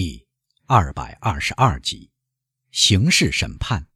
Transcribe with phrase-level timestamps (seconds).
[0.00, 0.28] 第
[0.66, 2.12] 二百二十二集，
[2.70, 3.88] 刑事审判。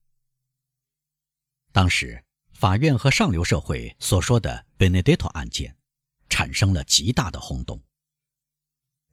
[1.70, 5.76] 当时，法院和上流社会所说的 Benedetto 案件，
[6.28, 7.80] 产生了极大的轰动。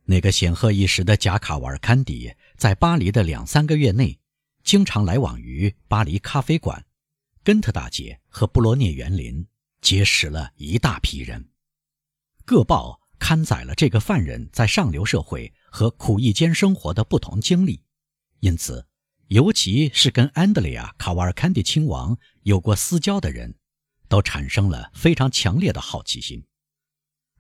[0.05, 4.19] 那个显赫一时的贾卡瓦尔坎迪，在巴黎的两三个月内，
[4.63, 6.83] 经常来往于巴黎咖啡馆、
[7.43, 9.45] 根特大街和布罗涅园林，
[9.79, 11.51] 结识了一大批人。
[12.45, 12.99] 各报。
[13.19, 17.83] 刊载了这个犯人在上流社会和苦役间生活的不同经历，
[18.39, 18.87] 因此，
[19.27, 23.53] 尤其是跟安德烈亚·卡瓦尔坎蒂亲王有过私交的人，
[24.07, 26.43] 都产生了非常强烈的好奇心。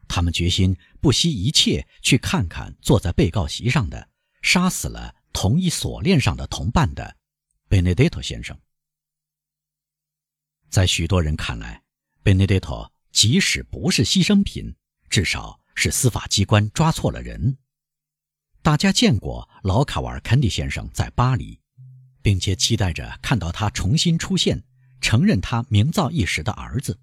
[0.07, 4.09] 他们决心不惜一切去看看坐在被告席上的、
[4.41, 7.15] 杀死了同一锁链上的同伴的
[7.67, 8.59] 贝内德托先生。
[10.69, 11.83] 在许多人看来，
[12.21, 14.75] 贝内德托即使不是牺牲品，
[15.09, 15.58] 至少。
[15.81, 17.57] 是司法机关抓错了人。
[18.61, 21.57] 大家见过老卡瓦尔坎蒂先生在巴黎，
[22.21, 24.61] 并且期待着看到他重新出现，
[24.99, 26.99] 承认他名噪一时的儿子。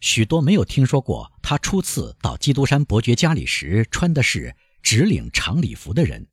[0.00, 6.26] 许多没有听说过他初次到基督山伯爵家里时穿的是直领长礼服的人，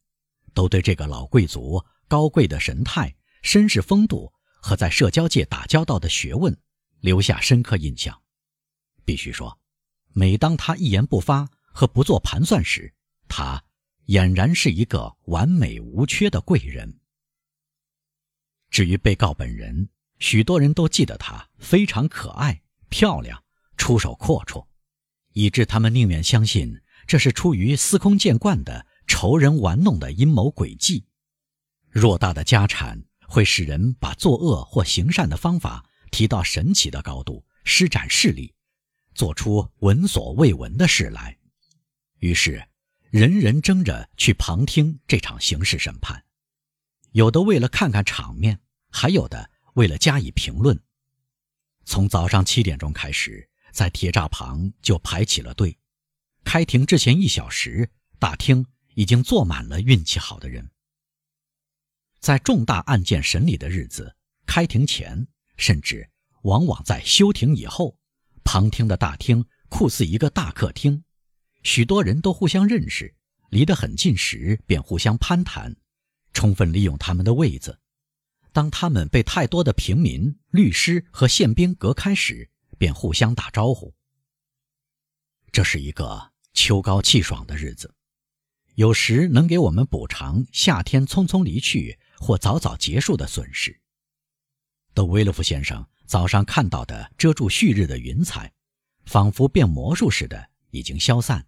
[0.54, 6.58] 都对这个老贵族高贵的神态、绅士风度和在社交界打交道的学问
[7.02, 8.22] 留下深刻印象。
[9.04, 9.60] 必须说。
[10.18, 12.94] 每当他一言不发和不做盘算时，
[13.28, 13.62] 他
[14.08, 17.02] 俨然是一个完美无缺的贵人。
[18.70, 23.44] 至于被告本人，许多人都记得他非常可爱、漂亮、
[23.76, 24.66] 出手阔绰，
[25.34, 31.06] 以致他们宁愿相信这是出于司空见惯的仇人玩弄的阴谋诡计。
[31.92, 38.55] 偌大的家产会使人把作恶或行善的方法提到神奇的高度，施展势力。
[39.16, 41.38] 做出闻所未闻的事来，
[42.20, 42.68] 于是
[43.10, 46.26] 人人争着去旁听这场刑事审判，
[47.14, 48.60] 有的为了看看场面，
[48.92, 50.78] 还有的为了加以评论。
[51.86, 55.78] 从早上七点钟开始，在铁栅旁就排起了队。
[56.44, 57.90] 开庭之前一小时，
[58.20, 58.66] 大厅
[58.96, 60.70] 已经坐满了运气好的人。
[62.20, 64.14] 在重大案件审理的日子，
[64.46, 65.26] 开庭前，
[65.56, 66.10] 甚至
[66.42, 67.98] 往往在休庭以后。
[68.46, 71.04] 旁听的大厅酷似一个大客厅，
[71.64, 73.14] 许多人都互相认识，
[73.50, 75.76] 离得很近时便互相攀谈，
[76.32, 77.82] 充分利用他们的位子。
[78.54, 83.94] 当他们被太多的平民、律师和宪兵隔开时，便互相打招呼。
[85.52, 87.94] 这是一个秋高气爽的日子，
[88.76, 93.82] 有时能给我们补偿夏天匆匆离去或早早结束的损失。
[94.94, 95.86] 德维勒夫先生。
[96.06, 98.54] 早上看到的遮住旭日的云彩，
[99.06, 101.46] 仿佛变魔术似的已经消散，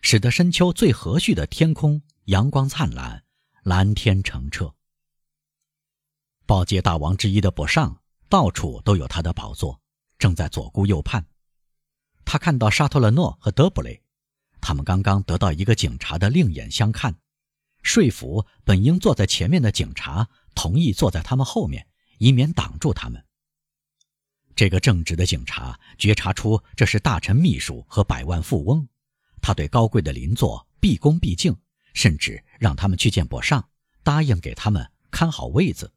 [0.00, 3.22] 使得深秋最和煦的天空阳光灿烂，
[3.62, 4.74] 蓝天澄澈。
[6.46, 9.80] 报界大王之一的博尚到处都有他的宝座，
[10.18, 11.26] 正在左顾右盼。
[12.24, 14.02] 他看到沙托勒诺和德布雷，
[14.60, 17.14] 他们刚刚得到一个警察的另眼相看，
[17.82, 21.86] 说服本应坐在前面的警察同意坐在他们后面，
[22.18, 23.24] 以免挡住他们。
[24.54, 28.86] 这个正直的警察觉察出这是大臣秘书和百万富翁，
[29.40, 31.56] 他对高贵的邻座毕恭毕敬，
[31.94, 33.70] 甚至让他们去见博尚，
[34.02, 35.92] 答应给他们看好位子。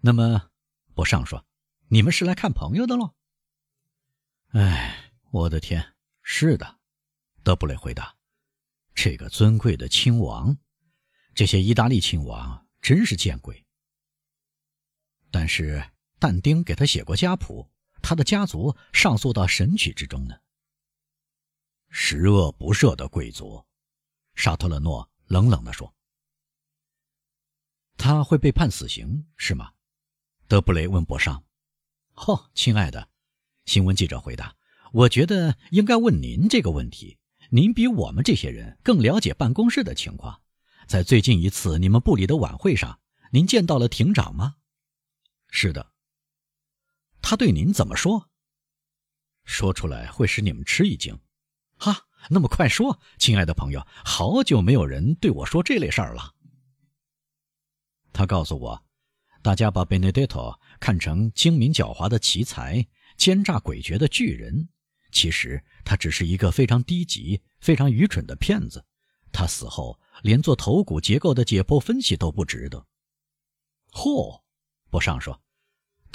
[0.00, 0.50] 那么，
[0.94, 1.46] 博尚说
[1.88, 3.14] ：“你们是来看朋友的喽
[4.52, 6.78] ？”“哎，我的天，是的。”
[7.44, 8.16] 德布雷回答。
[8.94, 10.56] “这个尊贵的亲王，
[11.34, 13.64] 这些意大利亲王真是见鬼。”
[15.30, 15.90] 但是。
[16.24, 17.70] 但丁给他写过家谱，
[18.00, 20.34] 他的家族上溯到神曲之中呢。
[21.90, 23.62] 十恶不赦的贵族，
[24.34, 25.94] 沙特勒诺冷冷地说
[27.98, 29.70] ：“他会被判死刑是吗？”
[30.48, 31.44] 德布雷问博尚。
[32.16, 33.06] “哦，亲爱的，
[33.66, 34.56] 新闻记者回答，
[34.92, 37.18] 我觉得应该问您这个问题。
[37.50, 40.40] 您比我们这些人更了解办公室的情况。
[40.86, 42.98] 在最近一次你们部里的晚会上，
[43.30, 44.56] 您见到了庭长吗
[45.52, 45.92] ？”“是的。”
[47.26, 48.28] 他对您怎么说？
[49.44, 51.18] 说出来会使你们吃一惊。
[51.78, 56.34] 哈，那么快说，亲爱的朋友，好久没有人对我说这类事儿了。
[58.12, 58.84] 他告诉我，
[59.40, 62.86] 大家把贝内德托看成精明狡猾的奇才、
[63.16, 64.68] 奸诈诡谲的巨人，
[65.10, 68.84] 其实他只是一个非常低级、非常愚蠢的骗子。
[69.32, 72.86] 他死后连做头骨结构的解剖分析都不值得。
[73.92, 74.42] 嚯，
[74.90, 75.40] 博尚说。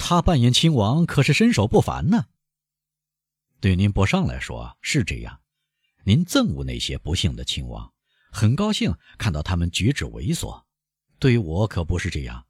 [0.02, 2.24] 他扮演亲王可是身手不凡呢。
[3.60, 5.40] 对您不上来说是这样，
[6.04, 7.92] 您憎恶那些不幸的亲王，
[8.32, 10.64] 很高兴看到他们举止猥琐。
[11.18, 12.46] 对于我可不是这样，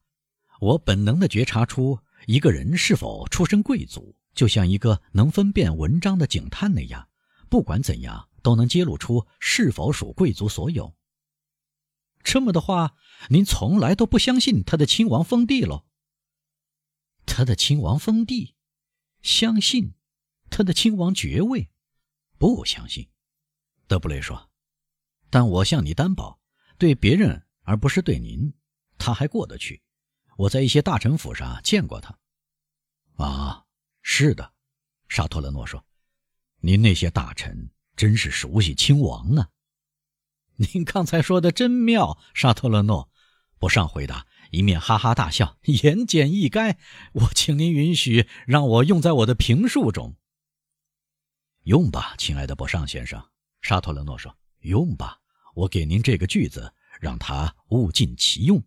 [0.60, 7.08] 我本能地觉察出一个人是否出身贵族，就像一个能分辨文章的警探那样，
[7.48, 10.94] 不管怎样都能揭露出是否属贵族所有。
[12.22, 12.94] 这么的话，
[13.30, 15.84] 您从来都不相信他的亲王封地喽？
[17.32, 18.56] 他的亲王封地，
[19.22, 19.94] 相信
[20.50, 21.70] 他的亲王爵位，
[22.38, 23.08] 不相信。
[23.86, 24.50] 德布雷说
[25.30, 26.40] ：“但我向你担保，
[26.76, 28.52] 对别人而不是对您，
[28.98, 29.80] 他还过得去。
[30.36, 32.18] 我在一些大臣府上见过他。”
[33.16, 33.64] 啊，
[34.02, 34.52] 是的，
[35.08, 35.86] 沙托勒诺说
[36.60, 39.48] ：“您那些大臣真是熟悉亲王呢。”
[40.74, 43.08] 您刚才说的真妙，沙托勒诺。
[43.58, 46.76] 不上回答，一面哈哈大笑，言简意赅。
[47.12, 50.16] 我请您允许让我用在我的评述中。
[51.64, 53.22] 用吧，亲爱的博尚先生。
[53.60, 55.20] 沙托勒诺说：“用吧，
[55.54, 58.62] 我给您这个句子，让它物尽其用。”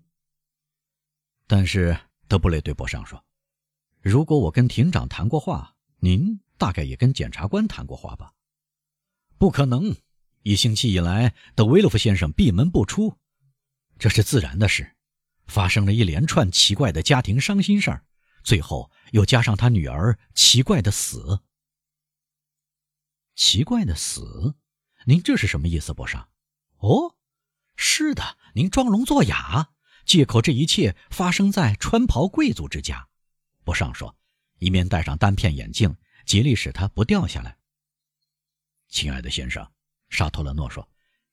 [1.48, 1.98] 但是
[2.28, 3.24] 德布雷对博尚说
[4.00, 8.34] ：“如果我跟庭长谈过话，您大概也跟检察官谈过话吧？”
[9.38, 9.96] 不可能！
[10.44, 13.18] 一星期以来，德维洛夫先生闭门不出，
[13.98, 14.96] 这是自然的事。
[15.48, 18.06] 发生了一连串奇怪的家庭伤心事儿，
[18.44, 21.42] 最后又加上他女儿奇怪的死。
[23.36, 24.56] 奇怪的死。
[25.06, 26.30] 您这是什么意思，博尚？
[26.78, 27.16] 哦，
[27.76, 29.72] 是的，您装聋作哑，
[30.06, 33.10] 借口这一切发生在穿袍贵族之家。
[33.66, 34.16] 博尚说，
[34.60, 37.58] 一面戴上单片眼镜，竭力使它不掉下来。
[38.88, 39.70] 亲爱的先生，
[40.10, 40.88] 沙托勒诺说，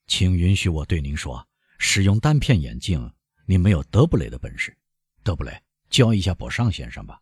[0.07, 1.47] 请允许我对您说，
[1.79, 3.13] 使用单片眼镜，
[3.51, 4.79] 你没有德布雷的本事。
[5.25, 7.21] 德布雷，教一下博尚先生吧。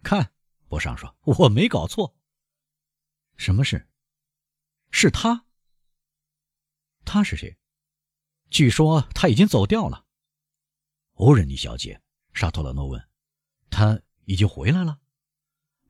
[0.00, 0.32] 看，
[0.68, 2.14] 博尚说，我没搞错。
[3.36, 3.88] 什么事？
[4.92, 5.44] 是他。
[7.04, 7.58] 他是谁？
[8.48, 10.06] 据说他已经走掉了。
[11.14, 12.00] 欧仁妮小姐，
[12.32, 13.08] 沙托勒诺问
[13.70, 15.00] ：“他已经回来了？”“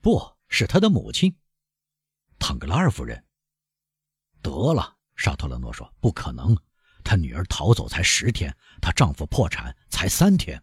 [0.00, 1.36] 不是他的母亲，
[2.38, 3.26] 唐格拉尔夫人。
[4.40, 6.56] ”“得了。”沙托勒诺说，“不可能，
[7.08, 10.62] 他女儿逃走才十天，她丈夫破产才三天。”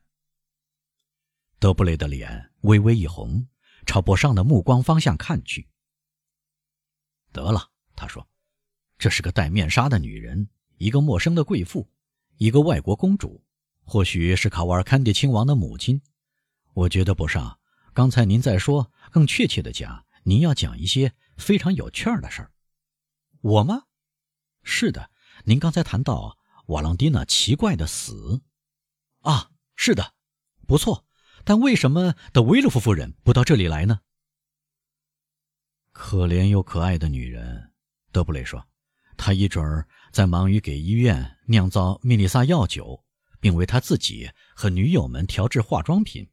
[1.58, 3.48] 德布雷的脸微微一红，
[3.88, 5.68] 朝博尚的目光方向看去。
[7.34, 8.28] “得了。”他说
[9.00, 10.48] ：“这是个戴面纱的女人，
[10.78, 11.90] 一个陌生的贵妇，
[12.38, 13.44] 一个外国公主，
[13.84, 16.00] 或许是卡瓦尔坎蒂亲王的母亲。
[16.74, 17.60] 我觉得博尚。
[17.92, 22.52] 刚才您在说，更确切的讲，您要讲一些非常有趣儿的事儿。
[23.42, 23.86] 我吗？
[24.62, 25.10] 是的，
[25.48, 26.38] 您刚才谈到
[26.68, 28.42] 瓦朗蒂娜奇怪的死。
[29.22, 30.14] 啊，是的，
[30.68, 31.06] 不错。
[31.44, 34.00] 但为什么德维洛夫夫人不到这里来呢？
[35.92, 37.72] 可怜又可爱的女人。”
[38.12, 38.68] 德布雷说
[39.18, 43.06] ：“他一准儿在忙于给医院酿造蜜丽萨药酒，
[43.40, 46.28] 并为他自己和女友们调制化妆品。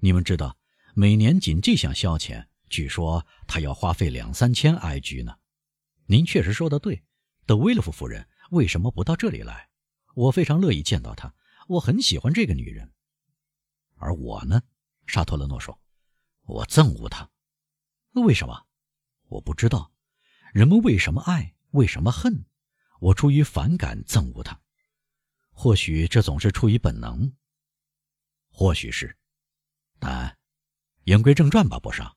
[0.00, 0.58] 你们知道，
[0.94, 5.36] 每年仅这项消遣，据说他要花费两三千埃居呢。
[6.06, 7.04] 您确实说的对，
[7.46, 9.68] 德威勒夫夫人为什么不到这里来？
[10.14, 11.34] 我非常乐意见到她，
[11.66, 12.92] 我很喜欢这个女人。
[13.96, 14.62] 而我呢？”
[15.06, 15.80] 沙托勒诺说
[16.46, 17.28] ：“我憎恶她。
[18.12, 18.66] 为什么？
[19.28, 19.92] 我不知道。”
[20.52, 21.54] 人们为什么爱？
[21.70, 22.44] 为什么恨？
[22.98, 24.60] 我出于反感憎恶他，
[25.52, 27.32] 或许这总是出于本能，
[28.50, 29.16] 或许是，
[29.98, 30.36] 但
[31.04, 32.14] 言归正传吧，博尚。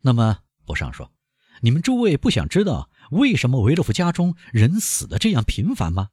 [0.00, 1.12] 那么，博尚说
[1.60, 6.10] ：“你们诸位不想知道为什么维洛夫家中人死的这样频繁吗？”“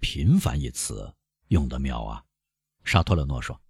[0.00, 1.14] 频繁”一词
[1.48, 2.24] 用得妙啊，
[2.84, 3.60] 沙托勒诺说：“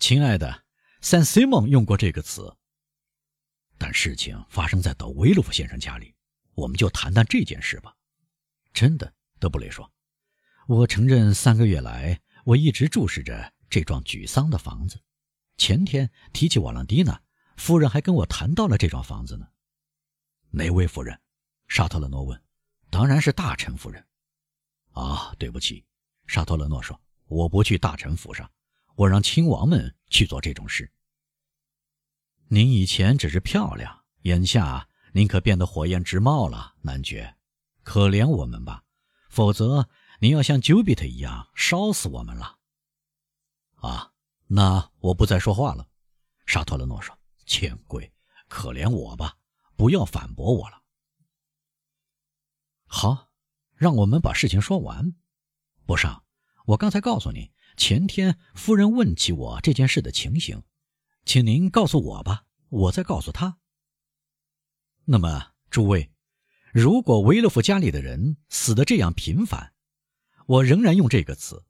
[0.00, 0.64] 亲爱的，
[1.00, 2.56] 圣西蒙用过这个词。”
[3.78, 6.14] 但事情发生在德维洛夫先生家里，
[6.54, 7.94] 我们就谈谈这件事吧。
[8.72, 9.90] 真的，德布雷说
[10.68, 15.00] ：“我承认，三个月来我一直注视着这幢沮丧的房子。
[15.56, 17.22] 前天提起瓦朗蒂娜
[17.56, 19.48] 夫人，还跟我谈到了这幢房子呢。”
[20.50, 21.20] 哪位夫人？
[21.68, 22.40] 沙特勒诺问。
[22.90, 24.04] “当然是大臣夫人。”
[24.92, 25.84] 啊，对不起，
[26.26, 28.50] 沙特勒诺说：“我不去大臣府上，
[28.96, 30.90] 我让亲王们去做这种事。”
[32.48, 37.36] 您以前只是漂亮，眼下您可变得火焰直冒了，男爵，
[37.84, 38.82] 可怜我们吧，
[39.28, 39.88] 否则
[40.18, 42.58] 您要像丘比特一样烧死我们了。
[43.76, 44.12] 啊，
[44.48, 45.86] 那我不再说话了。
[46.44, 47.16] 沙托勒诺说
[47.46, 48.12] ：“见鬼，
[48.48, 49.38] 可怜我吧，
[49.80, 50.82] 不要反驳我了。”
[52.84, 53.30] 好，
[53.74, 55.14] 让我们把事情说完。
[55.86, 56.22] 不上，
[56.66, 60.62] 我刚才告诉你，前天夫人问起我这件事的情形。
[61.24, 63.58] 请您告诉我吧，我再告诉他。
[65.06, 66.12] 那么，诸位，
[66.74, 69.72] 如果维勒夫家里的人死的这样频繁，
[70.44, 71.64] 我仍然用这个词，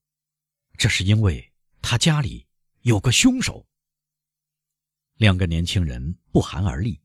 [0.76, 2.48] 这是因为他家里
[2.80, 3.68] 有个凶手。
[5.14, 7.00] 两个年轻人不寒而栗，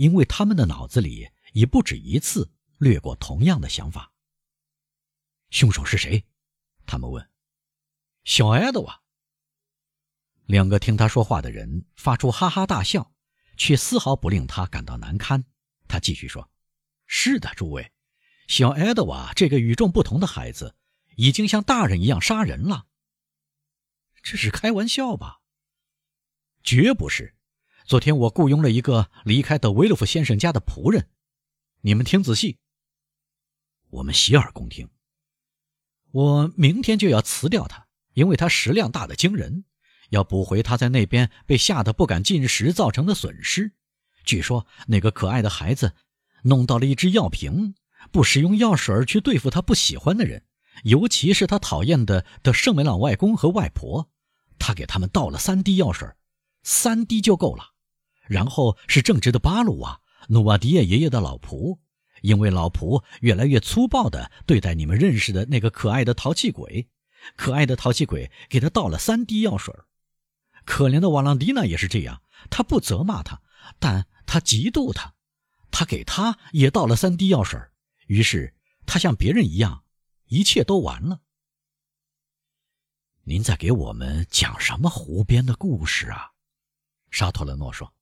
[0.00, 4.14] 因为他们的脑子里已不止一次掠过同样的想法。
[5.50, 6.24] 凶手是谁？
[6.86, 7.30] 他们问。
[8.24, 9.02] 小艾德瓦。
[10.46, 13.12] 两个听他说话的人发出哈哈大笑，
[13.58, 15.44] 却丝毫不令他感到难堪。
[15.86, 16.50] 他继续说
[17.06, 17.92] ：“是的，诸位，
[18.48, 20.76] 小艾德瓦这个与众不同的孩子，
[21.16, 22.86] 已经像大人一样杀人了。
[24.22, 25.42] 这是开玩笑吧？
[26.62, 27.36] 绝不是。
[27.90, 31.08] 昨天我雇佣了一个离开德维洛夫先生家的仆人，
[31.80, 32.56] 你们听仔细。
[33.88, 34.88] 我们洗耳恭听。
[36.12, 39.64] 我明天就要辞掉他，因为他食量大的惊人。”
[40.10, 43.72] 要补回他在那边被吓得不敢进食造成的损失。
[44.24, 45.92] 据说那个可爱的孩子
[46.44, 47.74] 弄到了一支药瓶，
[48.12, 50.44] 不使用药水去对付他不喜欢的人，
[50.84, 54.08] 尤其是他讨厌的的圣梅朗外公和外婆。
[54.60, 56.08] 他给他们倒了三滴药水，
[56.62, 57.69] 三滴就够了。
[58.30, 61.80] 然后是正直的巴鲁瓦努瓦迪耶爷爷的老仆，
[62.22, 66.88] 因为老仆越来越粗暴地对待你们认识的那个可爱的淘气鬼，
[67.34, 69.74] 可爱的淘气鬼给他倒了三滴药水。
[70.64, 73.42] 可怜的瓦朗蒂娜也是这样，他不责骂他，
[73.80, 75.12] 但他嫉妒他。
[75.72, 77.58] 他给他也倒了三滴药水，
[78.06, 78.54] 于是
[78.86, 79.82] 他像别人一样，
[80.26, 81.20] 一切都完了。
[83.24, 86.30] 您在给我们讲什么胡编的故事啊？
[87.10, 87.92] 沙托勒诺说：“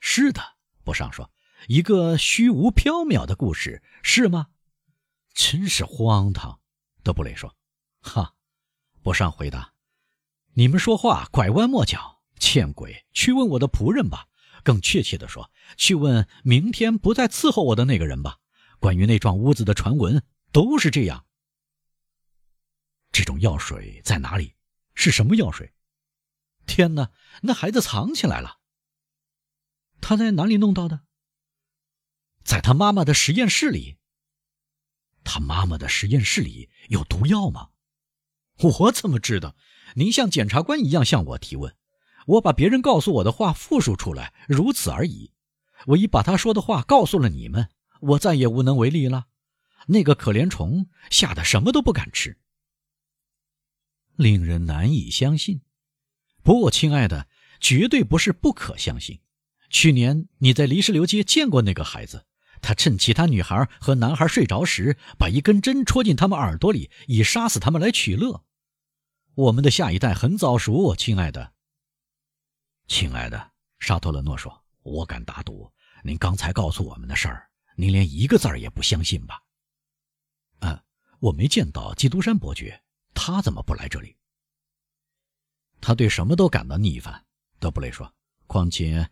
[0.00, 1.30] 是的。”博尚说
[1.68, 4.48] ：“一个虚无缥缈的故事，是吗？”
[5.32, 6.60] 真是荒唐。
[7.02, 7.54] 德布雷说
[8.02, 8.34] ：“哈。”
[9.02, 9.72] 博尚回答。
[10.54, 13.06] 你们说话拐弯抹角，欠鬼！
[13.12, 14.26] 去问我的仆人吧，
[14.64, 18.38] 更确切的说，去问明天不再伺候我的那个人吧。
[18.78, 21.24] 关于那幢屋子的传闻都是这样。
[23.12, 24.56] 这种药水在哪里？
[24.94, 25.72] 是什么药水？
[26.66, 27.10] 天哪！
[27.42, 28.59] 那孩子藏起来了。
[30.00, 31.02] 他在哪里弄到的？
[32.42, 33.98] 在他妈妈的实验室里。
[35.22, 37.70] 他妈妈的实验室里有毒药吗？
[38.58, 39.54] 我怎么知道？
[39.94, 41.76] 您像检察官一样向我提问，
[42.26, 45.32] 我把别人告诉我的话复述出来，如此而已。
[45.86, 47.68] 我已把他说的话告诉了你们，
[48.00, 49.26] 我再也无能为力了。
[49.86, 52.38] 那个可怜虫吓得什么都不敢吃，
[54.14, 55.62] 令人难以相信。
[56.42, 57.28] 不过，亲爱的，
[57.60, 59.20] 绝对不是不可相信。
[59.70, 62.26] 去年你在黎石流街见过那个孩子，
[62.60, 68.44] 他趁其他女孩和男孩睡着时，把一根针戳进他们耳朵里，以杀死他们来取乐。
[69.34, 71.52] 我们的下一代很早熟，亲爱的。
[72.88, 75.72] 亲爱的，沙托勒诺说：“我敢打赌，
[76.02, 79.40] 您刚才告诉我们的事儿，您连一个字儿也不相信吧？”
[80.58, 80.82] 啊，
[81.20, 82.82] 我没见到基督山伯爵，
[83.14, 84.16] 他怎么不来这里？
[85.80, 87.24] 他对什么都感到逆反。
[87.60, 88.12] 德布雷说
[88.48, 89.08] ：“况且，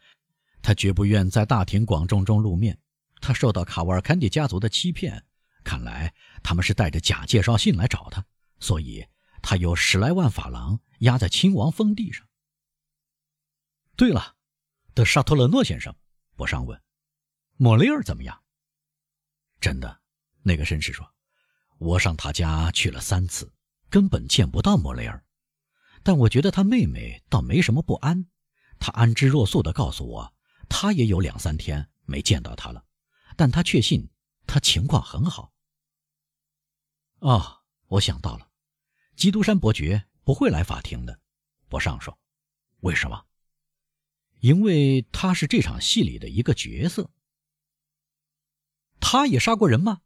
[0.63, 2.79] 他绝不愿在大庭广众中露面。
[3.21, 5.25] 他受到卡瓦尔坎蒂家族的欺骗，
[5.65, 8.25] 看来他们是带着假介绍信来找他，
[8.61, 9.07] 所以。”
[9.41, 12.27] 他有十来万法郎压在亲王封地上。
[13.95, 14.35] 对了，
[14.95, 15.95] 德沙托勒诺先生，
[16.35, 16.83] 博尚问
[17.57, 18.43] ：“莫雷尔怎么样？”
[19.61, 20.01] 真的，
[20.43, 21.09] 那个绅士说
[21.79, 23.51] ：“我上他家去了三次，
[23.89, 25.25] 根本见不到莫雷尔。
[26.03, 28.27] 但我觉得他妹妹倒没什么不安。
[28.81, 30.35] 他安之若素地告诉我，
[30.69, 32.85] 他也有两三天没见到他了，
[33.37, 34.09] 但他确信
[34.47, 35.53] 他情况很好。”
[37.21, 38.49] 哦，我想到了。
[39.17, 41.19] 基督山伯爵不会来法庭的，
[41.69, 42.17] 伯尚说
[42.81, 43.27] ：“为什么？
[44.39, 47.11] 因为他是这场戏里的一个角色。
[49.01, 50.03] 他也杀过人吗？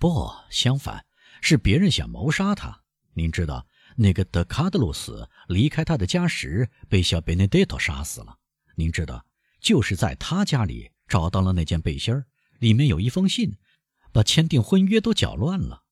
[0.00, 1.06] 不，相反，
[1.40, 2.82] 是别人想谋杀他。
[3.12, 8.36] 您知道，那个德卡德鲁斯离开他的家时被小贝内德托杀死了。
[8.74, 9.24] 您知道，
[9.62, 12.26] 就是在他家里找到了那件背心儿，
[12.58, 13.56] 里面有一封信，
[14.12, 15.84] 把签订婚约都搅乱了。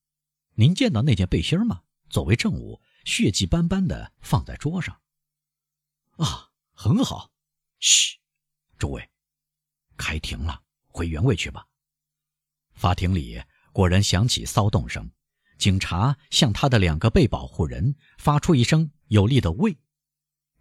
[0.55, 5.01] 您见到那件背心吗？”作为证物，血迹斑斑的放在桌上。
[6.17, 7.31] 啊，很好。
[7.79, 8.19] 嘘，
[8.77, 9.09] 诸位，
[9.97, 11.65] 开庭了，回原位去吧。
[12.75, 13.41] 法庭里
[13.73, 15.09] 果然响起骚动声，
[15.57, 19.79] 警察向他的两个被保护人发出一声有力的“喂”。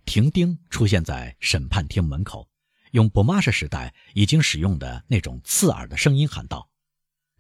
[0.06, 2.48] 庭丁出现在审判厅门口，
[2.92, 6.70] 用博马什时代已经使用的那种刺耳的声音喊道：“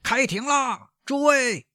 [0.03, 1.67] 开庭啦，诸位！”